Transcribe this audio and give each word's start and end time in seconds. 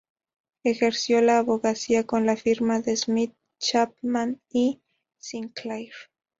Ejerció 0.63 1.21
la 1.21 1.37
abogacía 1.37 2.05
con 2.07 2.25
la 2.25 2.35
firma 2.35 2.79
de 2.79 2.97
Smith, 2.97 3.35
Chapman 3.59 4.41
y 4.49 4.81
Sinclair. 5.19 5.93